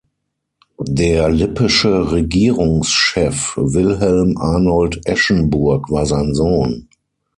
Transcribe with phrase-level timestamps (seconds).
[0.79, 6.87] Der lippische Regierungschef Wilhelm Arnold Eschenburg war sein Sohn.